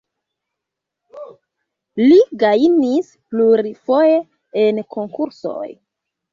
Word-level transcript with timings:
Li 2.05 2.17
gajnis 2.45 3.13
plurfoje 3.35 4.19
en 4.67 4.85
konkursoj. 4.99 5.65